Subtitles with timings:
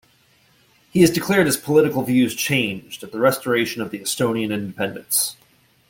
[0.89, 5.35] He has declared his political views changed at the restoration of the Estonian independence.